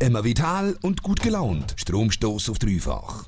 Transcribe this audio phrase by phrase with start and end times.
[0.00, 1.74] Immer vital und gut gelaunt.
[1.76, 3.24] Stromstoß auf dreifach.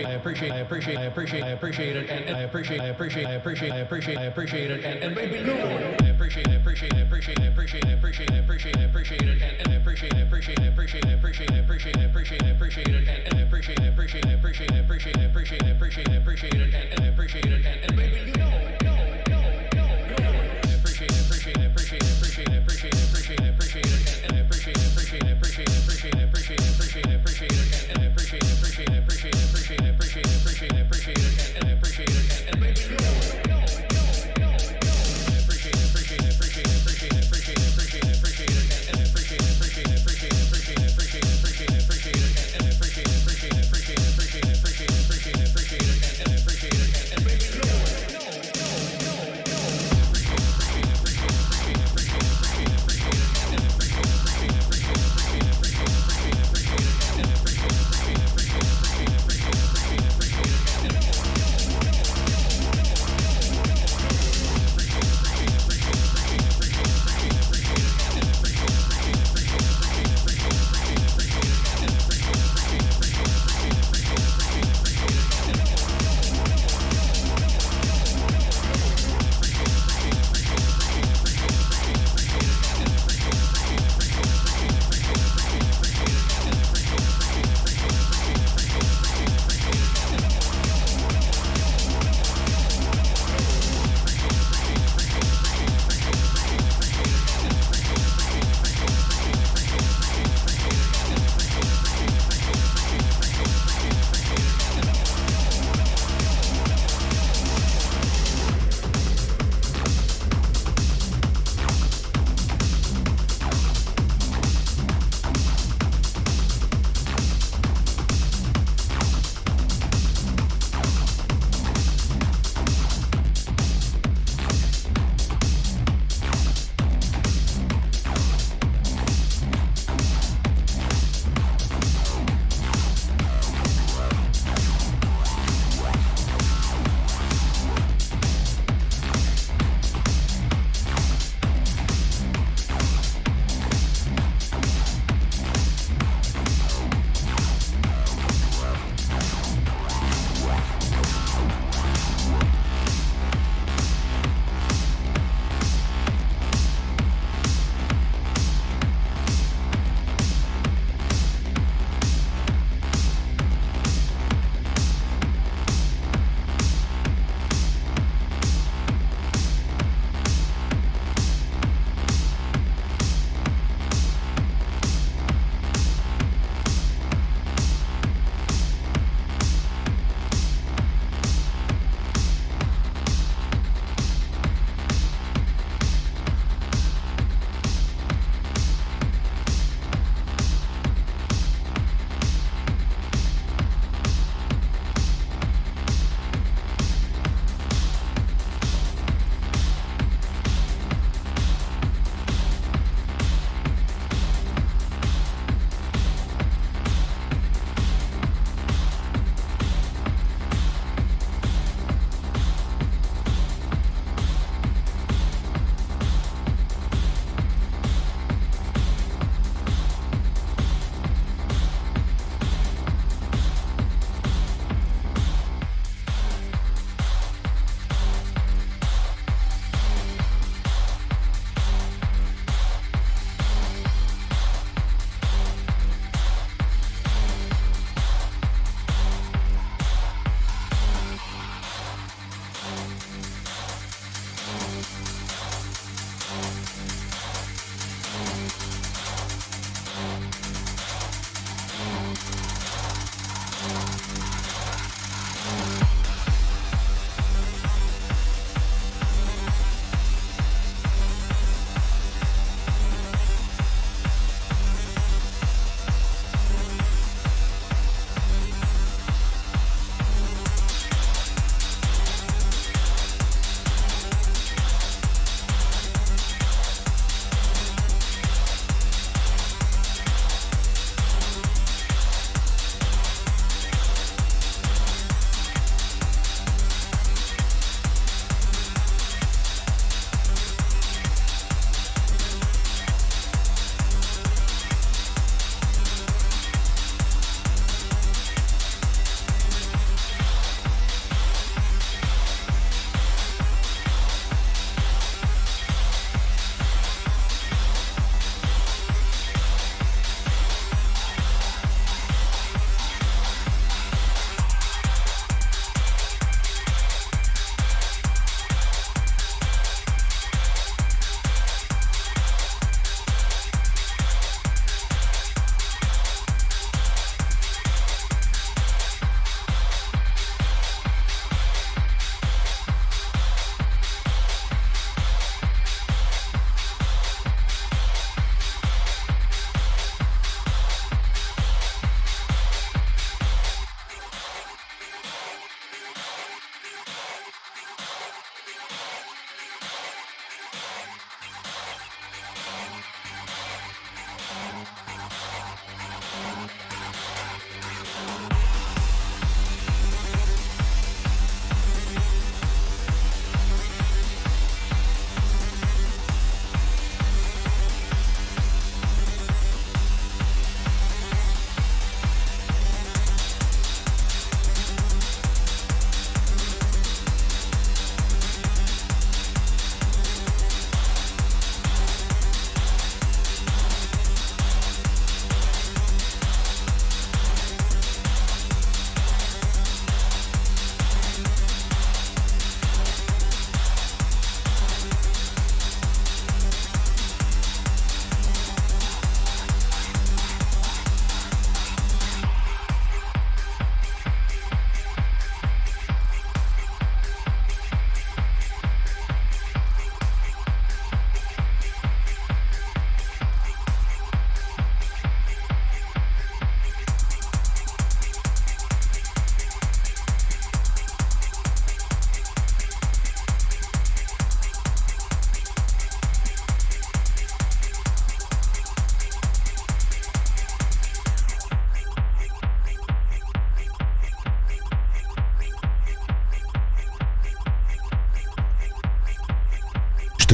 [0.00, 3.26] appreciate, I appreciate, I appreciate, I appreciate, I appreciate it, and I appreciate, I appreciate,
[3.26, 5.52] I appreciate, I appreciate, I appreciate it, and maybe new.
[5.52, 7.05] I I appreciate, I appreciate.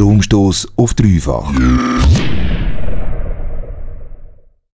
[0.03, 1.53] Stromstoß auf dreifach.